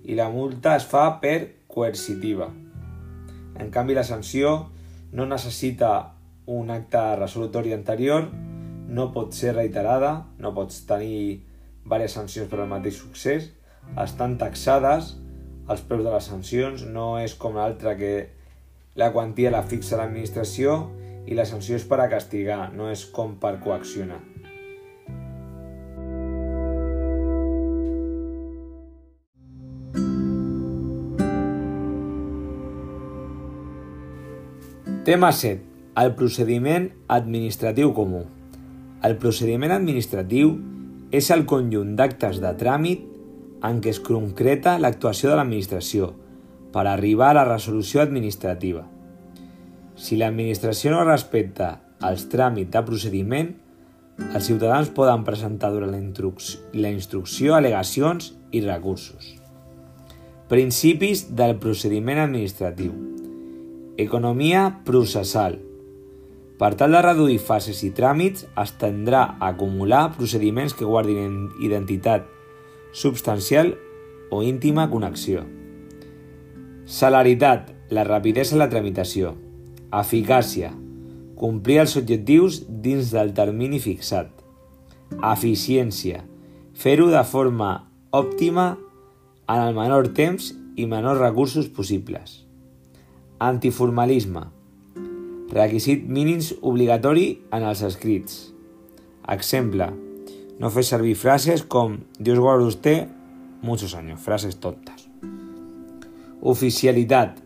[0.09, 1.37] i la multa es fa per
[1.69, 2.49] coercitiva.
[3.61, 4.71] En canvi, la sanció
[5.13, 6.15] no necessita
[6.47, 8.31] un acte resolutori anterior,
[8.89, 11.43] no pot ser reiterada, no pots tenir
[11.85, 13.53] diverses sancions per al mateix succés,
[14.03, 15.17] estan taxades
[15.71, 18.15] els preus de les sancions, no és com l'altra que
[18.99, 20.83] la quantia la fixa l'administració
[21.27, 24.21] i la sanció és per a castigar, no és com per coaccionar.
[35.03, 35.59] Tema 7.
[35.99, 38.23] El procediment administratiu comú.
[39.03, 40.53] El procediment administratiu
[41.11, 43.12] és el conjunt d'actes de tràmit
[43.63, 46.13] en què es concreta l'actuació de l'administració
[46.73, 48.85] per arribar a la resolució administrativa.
[49.97, 53.53] Si l'administració no respecta els tràmits de procediment,
[54.33, 59.35] els ciutadans poden presentar durant la, instrucció, la instrucció al·legacions i recursos.
[60.49, 62.93] Principis del procediment administratiu.
[63.97, 65.59] Economia processal.
[66.59, 72.29] Per tal de reduir fases i tràmits, es tendrà a acumular procediments que guardin identitat
[72.93, 73.79] substancial
[74.31, 75.45] o íntima connexió.
[76.87, 79.35] Celeritat, la rapidesa en la tramitació.
[79.93, 80.71] Eficàcia,
[81.37, 84.31] complir els objectius dins del termini fixat.
[85.19, 86.23] Eficiència,
[86.73, 87.73] fer-ho de forma
[88.13, 88.77] òptima
[89.49, 92.43] en el menor temps i menors recursos possibles.
[93.43, 94.47] Antiformalisme,
[95.53, 98.39] requisit mínims obligatori en els escrits.
[99.29, 99.91] Exemple,
[100.63, 103.09] no fer servir frases com Dios guarde usted
[103.63, 105.09] muchos años, frases tontas.
[106.41, 107.41] Oficialitat.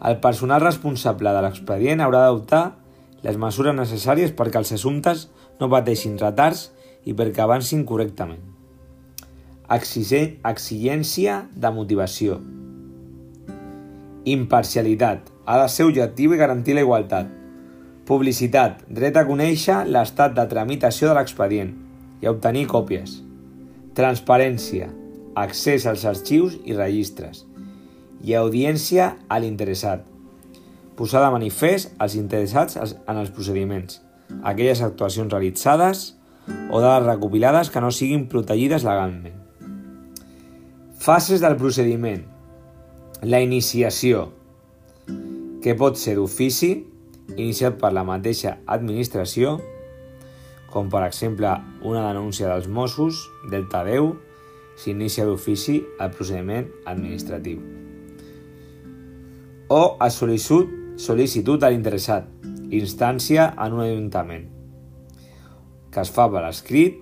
[0.00, 2.62] El personal responsable de l'expedient haurà d'adoptar
[3.20, 5.26] les mesures necessàries perquè els assumptes
[5.60, 6.70] no pateixin retards
[7.04, 8.40] i perquè avancin correctament.
[9.68, 12.38] Exigència de motivació.
[14.24, 15.28] Imparcialitat.
[15.44, 17.28] Ha de ser objectiu i garantir la igualtat.
[18.08, 18.86] Publicitat.
[18.88, 21.76] Dret a conèixer l'estat de tramitació de l'expedient
[22.22, 23.18] i obtenir còpies.
[23.98, 24.90] Transparència.
[25.38, 27.44] Accés als arxius i registres.
[28.26, 30.06] I audiència a l'interessat
[30.98, 34.00] posar de manifest els interessats en els procediments,
[34.42, 36.08] aquelles actuacions realitzades
[36.70, 39.36] o dades recopilades que no siguin protegides legalment.
[40.98, 42.24] Fases del procediment.
[43.22, 44.28] La iniciació,
[45.62, 46.72] que pot ser d'ofici,
[47.36, 49.58] iniciat per la mateixa administració,
[50.72, 51.52] com per exemple
[51.82, 54.14] una denúncia dels Mossos, del Tadeu,
[54.78, 57.62] s'inicia d'ofici el procediment administratiu.
[59.68, 62.24] O a sol·licitud Sol·licitud a l'interessat.
[62.74, 64.48] Instància en un ajuntament.
[65.94, 66.98] Que es fa per escrit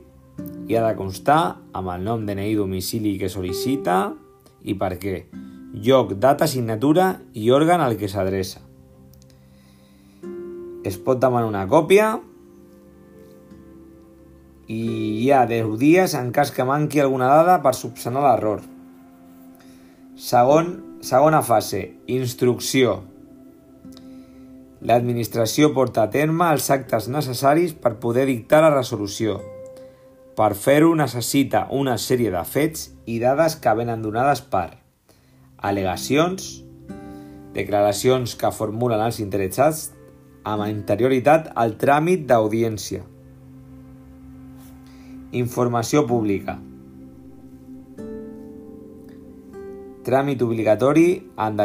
[0.68, 1.38] i ha de constar
[1.72, 3.96] amb el nom, DNI, domicili que sol·licita
[4.68, 5.14] i per què.
[5.80, 8.60] Lloc, data, signatura i òrgan al que s'adreça.
[10.84, 12.18] Es pot demanar una còpia
[14.66, 18.64] i hi ha 10 dies en cas que manqui alguna dada per subsanar l'error.
[20.16, 20.72] Segon,
[21.06, 23.02] segona fase, instrucció.
[24.86, 29.38] L'administració porta a terme els actes necessaris per poder dictar la resolució.
[30.36, 34.68] Per fer-ho necessita una sèrie de fets i dades que venen donades per
[35.64, 36.48] al·legacions,
[37.56, 39.90] declaracions que formulen els interessats
[40.44, 43.02] amb anterioritat al tràmit d'audiència,
[45.32, 46.58] informació pública,
[50.06, 51.08] tràmit obligatori
[51.42, 51.56] en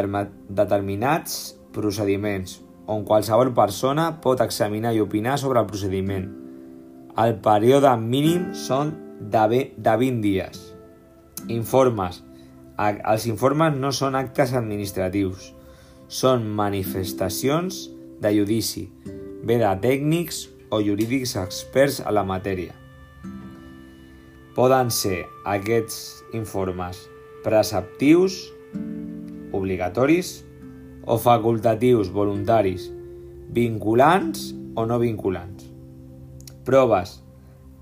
[0.50, 2.58] determinats procediments,
[2.90, 6.26] on qualsevol persona pot examinar i opinar sobre el procediment.
[7.22, 8.90] El període mínim són
[9.30, 10.60] de 20 dies.
[11.46, 12.22] Informes.
[12.82, 15.52] Els informes no són actes administratius,
[16.08, 17.84] són manifestacions
[18.22, 18.88] de judici,
[19.46, 22.81] bé de tècnics o jurídics experts a la matèria.
[24.52, 26.98] Poden ser aquests informes
[27.40, 28.36] preceptius,
[29.56, 30.42] obligatoris
[31.08, 32.90] o facultatius voluntaris,
[33.48, 35.64] vinculants o no vinculants.
[36.68, 37.22] Proves.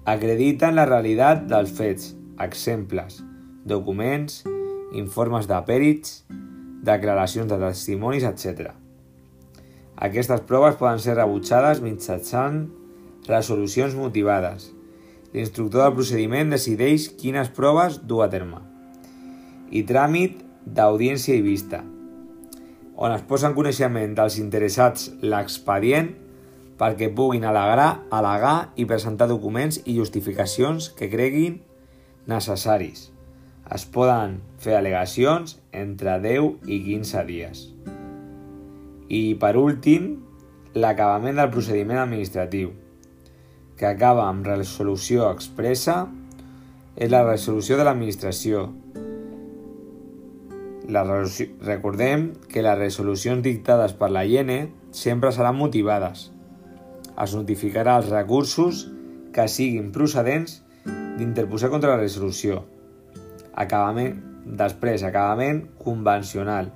[0.06, 3.18] Acrediten la realitat dels fets, exemples,
[3.66, 4.44] documents,
[4.94, 6.20] informes de pèrits,
[6.86, 8.70] declaracions de testimonis, etc.
[9.98, 12.68] Aquestes proves poden ser rebutjades mitjançant
[13.26, 14.70] resolucions motivades.
[15.34, 18.58] L'instructor del procediment decideix quines proves dur a terme.
[19.70, 21.84] I tràmit d'audiència i vista,
[23.00, 26.10] on es posa en coneixement dels interessats l'expedient
[26.80, 31.58] perquè puguin alegrar, al·legar i presentar documents i justificacions que creguin
[32.28, 33.08] necessaris.
[33.70, 37.64] Es poden fer al·legacions entre 10 i 15 dies.
[39.08, 40.12] I, per últim,
[40.74, 42.72] l'acabament del procediment administratiu,
[43.80, 46.02] que acaba amb resolució expressa,
[47.00, 48.66] és la resolució de l'administració,
[50.90, 54.58] la recordem que les resolucions dictades per la IENE
[54.90, 56.26] sempre seran motivades.
[57.14, 58.88] Es notificarà els recursos
[59.32, 60.58] que siguin procedents
[61.16, 62.64] d'interposar contra la resolució.
[63.54, 66.74] Acabament, després, acabament convencional.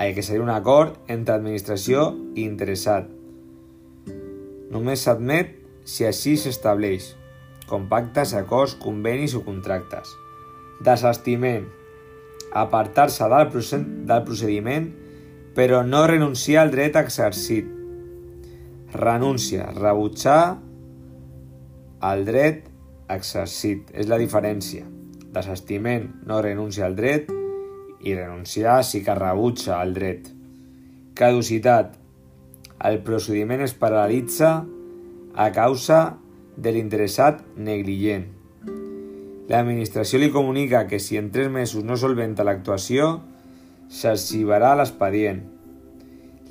[0.00, 3.04] ha que ser un acord entre administració i interessat.
[4.72, 5.59] Només s'admet
[5.90, 7.14] si així s'estableix,
[7.66, 10.14] com pactes, acords, convenis o contractes.
[10.86, 11.66] Desestiment.
[12.56, 13.52] Apartar-se del,
[14.08, 14.88] del procediment
[15.54, 17.68] però no renunciar al dret exercit.
[18.94, 20.58] Renúncia, rebutjar
[22.10, 22.66] el dret
[23.10, 23.90] exercit.
[23.94, 24.86] És la diferència.
[25.30, 27.30] Desestiment no renuncia al dret
[28.00, 30.30] i renunciar sí que rebutja el dret.
[31.18, 31.96] Caducitat.
[32.80, 34.62] El procediment es paralitza
[35.34, 36.18] a causa
[36.56, 38.26] de l'interessat negligent.
[39.50, 43.16] L'administració li comunica que si en tres mesos no solventa l'actuació,
[43.90, 45.42] s'arxivarà l'expedient.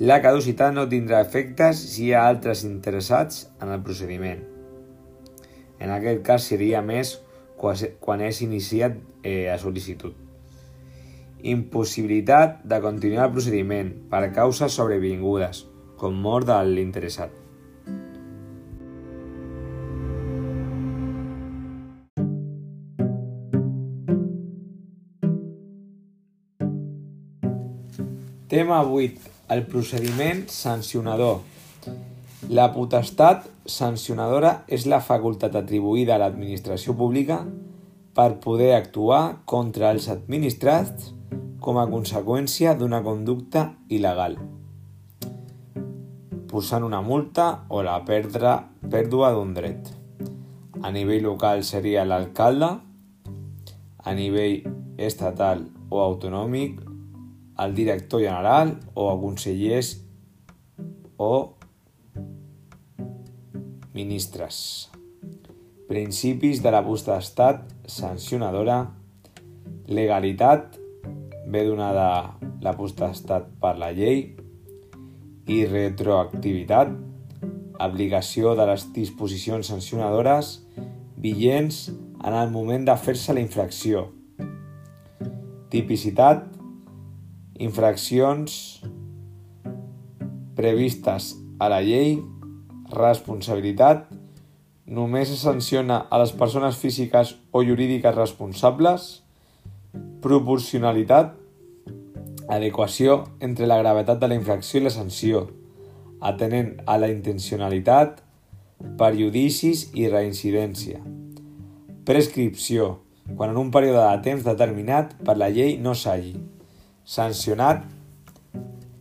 [0.00, 4.44] La caducitat no tindrà efectes si hi ha altres interessats en el procediment.
[5.80, 7.18] En aquest cas seria més
[7.56, 10.12] quan és iniciat eh, a sol·licitud.
[11.40, 15.64] Impossibilitat de continuar el procediment per causes sobrevingudes,
[16.00, 17.39] com mort de l'interessat.
[28.50, 29.28] Tema 8.
[29.48, 31.36] El procediment sancionador.
[32.50, 37.36] La potestat sancionadora és la facultat atribuïda a l'administració pública
[38.18, 41.12] per poder actuar contra els administrats
[41.62, 44.34] com a conseqüència d'una conducta il·legal,
[46.50, 49.94] posant una multa o la perdre, pèrdua d'un dret.
[50.82, 52.74] A nivell local seria l'alcalde,
[54.02, 54.64] a nivell
[54.98, 56.89] estatal o autonòmic
[57.60, 60.00] al director general o a consellers
[61.18, 61.56] o
[63.92, 64.88] ministres.
[65.86, 68.78] Principis de la d'estat sancionadora.
[69.92, 70.78] Legalitat
[71.52, 74.22] ve donada la d'estat per la llei
[75.44, 76.94] i retroactivitat,
[77.76, 80.62] aplicació de les disposicions sancionadores
[81.16, 84.06] vigents en el moment de fer-se la infracció.
[85.68, 86.49] Tipicitat
[87.60, 88.80] infraccions
[90.56, 92.14] previstes a la llei,
[92.90, 94.06] responsabilitat,
[94.88, 99.10] només es sanciona a les persones físiques o jurídiques responsables,
[100.24, 101.36] proporcionalitat,
[102.48, 105.44] adequació entre la gravetat de la infracció i la sanció,
[106.32, 108.22] atenent a la intencionalitat,
[109.00, 111.04] periodicis i reincidència.
[112.08, 112.94] Prescripció,
[113.36, 116.34] quan en un període de temps determinat per la llei no s'hagi
[117.10, 117.82] sancionat,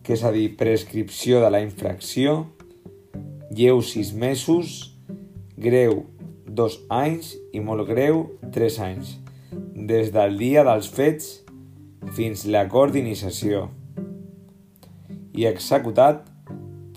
[0.01, 2.47] que és a dir, prescripció de la infracció,
[3.53, 4.95] lleu sis mesos,
[5.61, 6.07] greu
[6.45, 8.23] dos anys i molt greu
[8.55, 9.11] tres anys,
[9.75, 11.27] des del dia dels fets
[12.17, 13.67] fins l'acord d'iniciació.
[15.37, 16.23] I executat,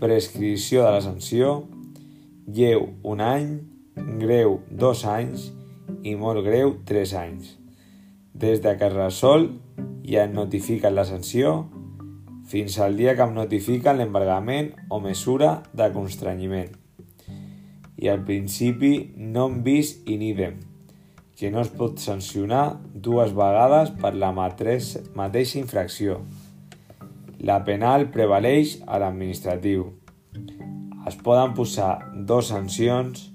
[0.01, 1.67] prescripció de la sanció,
[2.49, 3.51] lleu un any,
[4.23, 5.51] greu dos anys
[6.09, 7.53] i molt greu tres anys,
[8.33, 9.51] des de que es resol
[10.03, 11.55] i em notifiquen la sanció
[12.53, 16.75] fins al dia que em notifiquen l'embargament o mesura de constrenyiment.
[18.03, 20.59] I al principi no hem vist in idem,
[21.39, 26.21] que no es pot sancionar dues vegades per la mateixa infracció.
[27.39, 29.87] La penal prevaleix a l'administratiu.
[31.09, 33.31] Es poden posar dos sancions,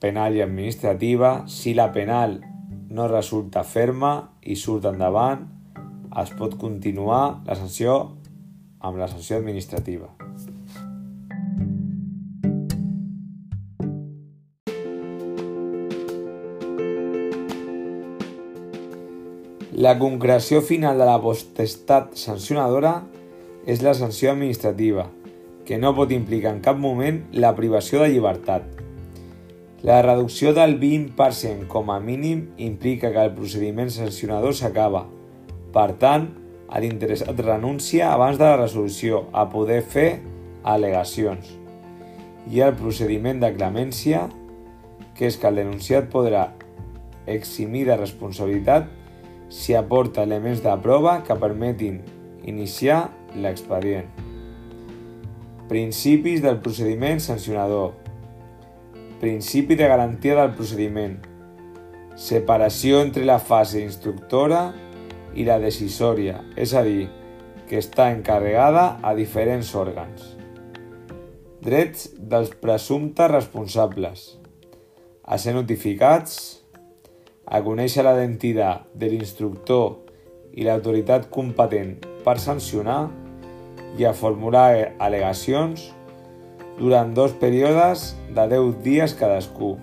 [0.00, 2.40] penal i administrativa, si la penal
[2.94, 4.12] no resulta ferma
[4.46, 5.48] i surt endavant,
[6.22, 7.96] es pot continuar la sanció
[8.78, 10.12] amb la sanció administrativa.
[19.74, 23.00] La concreció final de la potestat sancionadora
[23.66, 25.08] és la sanció administrativa,
[25.66, 28.73] que no pot implicar en cap moment la privació de llibertat.
[29.84, 35.02] La reducció del 20% com a mínim implica que el procediment sancionador s'acaba.
[35.74, 36.30] Per tant,
[36.80, 40.22] l'interessat renuncia abans de la resolució a poder fer
[40.64, 41.50] al·legacions.
[42.48, 44.22] I el procediment de clemència,
[45.18, 46.46] que és que el denunciat podrà
[47.28, 48.88] eximir de responsabilitat
[49.52, 52.00] si aporta elements de prova que permetin
[52.48, 54.08] iniciar l'expedient.
[55.68, 57.92] Principis del procediment sancionador
[59.24, 61.14] Principi de garantia del procediment.
[62.20, 64.58] Separació entre la fase instructora
[65.32, 67.06] i la decisòria, és a dir,
[67.64, 70.26] que està encarregada a diferents òrgans.
[71.64, 74.26] Drets dels presumptes responsables.
[75.24, 76.60] A ser notificats,
[77.48, 80.02] a conèixer la de l'instructor
[80.52, 81.96] i l'autoritat competent
[82.28, 83.06] per sancionar
[83.96, 84.68] i a formular
[85.00, 85.94] al·legacions
[86.78, 89.76] durant dos períodes de 10 dies cadascú.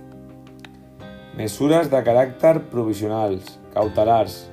[1.38, 4.50] Mesures de caràcter provisionals, cautelars.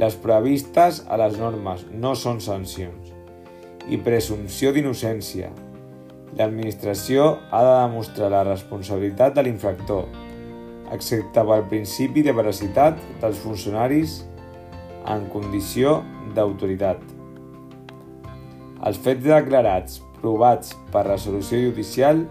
[0.00, 3.12] Les previstes a les normes no són sancions.
[3.86, 5.52] I presumpció d'innocència.
[6.38, 10.06] L'administració ha de demostrar la responsabilitat de l'infractor,
[10.92, 14.22] excepte pel principi de veracitat dels funcionaris
[15.12, 16.00] en condició
[16.34, 17.02] d'autoritat.
[18.82, 22.22] Els fets declarats provats per resolució judicial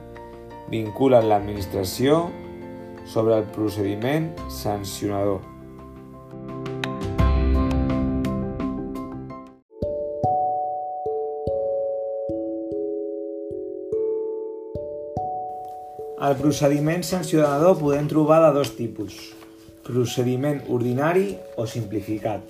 [0.71, 2.29] vinculen l'administració
[3.11, 5.41] sobre el procediment sancionador.
[16.21, 19.17] El procediment sancionador podem trobar de dos tipus,
[19.83, 22.45] procediment ordinari o simplificat.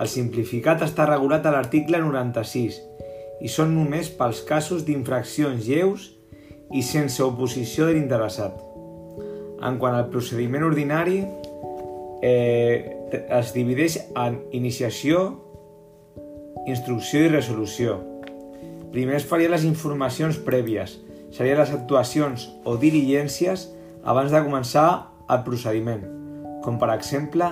[0.00, 2.80] El simplificat està regulat a l'article 96
[3.40, 6.10] i són només pels casos d'infraccions lleus
[6.72, 8.56] i sense oposició de l'interessat.
[9.66, 11.22] En quant al procediment ordinari,
[12.22, 15.24] eh, es divideix en iniciació,
[16.66, 17.96] instrucció i resolució.
[18.92, 20.98] Primer es farien les informacions prèvies,
[21.30, 23.68] serien les actuacions o diligències
[24.04, 24.88] abans de començar
[25.30, 26.06] el procediment,
[26.64, 27.50] com per exemple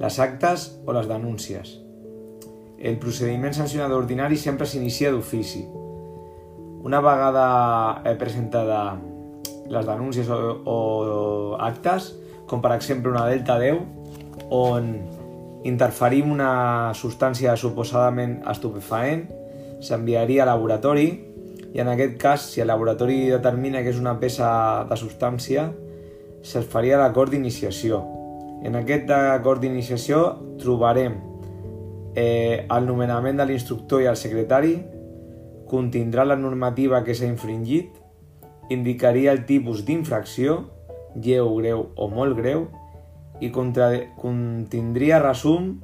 [0.00, 1.87] les actes o les denúncies.
[2.78, 5.64] El procediment sancionador ordinari sempre s'inicia d'ofici.
[6.86, 8.98] Una vegada presentada
[9.68, 12.12] les denúncies o, o actes,
[12.48, 13.82] com per exemple una delta 10,
[14.54, 14.92] on
[15.68, 19.26] interferim una substància suposadament estupefaent,
[19.84, 21.08] s'enviaria a laboratori
[21.74, 25.68] i en aquest cas, si el laboratori determina que és una peça de substància,
[26.42, 28.00] se'ls faria l'acord d'iniciació.
[28.64, 30.22] En aquest acord d'iniciació
[30.62, 31.18] trobarem
[32.18, 34.74] eh, el nomenament de l'instructor i el secretari,
[35.70, 37.94] contindrà la normativa que s'ha infringit,
[38.74, 40.58] indicaria el tipus d'infracció,
[41.14, 42.66] lleu, greu o molt greu,
[43.40, 45.80] i contindria resum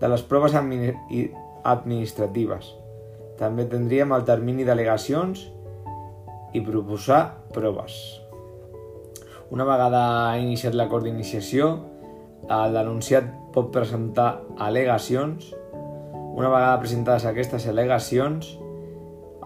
[0.00, 2.72] de les proves administratives.
[3.38, 5.44] També tindríem el termini d'al·legacions
[6.56, 7.22] i proposar
[7.54, 7.92] proves.
[9.54, 10.02] Una vegada
[10.40, 11.76] iniciat l'acord d'iniciació,
[12.50, 15.52] el denunciat pot presentar al·legacions.
[16.36, 18.50] Una vegada presentades aquestes al·legacions,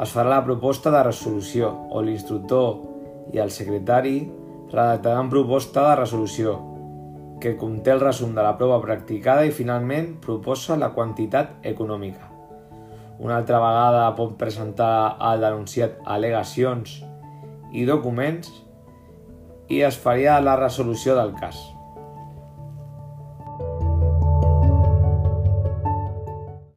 [0.03, 4.17] es farà la proposta de resolució o l'instructor i el secretari
[4.73, 6.57] redactaran proposta de resolució
[7.41, 12.27] que conté el resum de la prova practicada i finalment proposa la quantitat econòmica.
[13.23, 16.99] Una altra vegada pot presentar al denunciat al·legacions
[17.71, 18.51] i documents
[19.71, 21.61] i es faria la resolució del cas.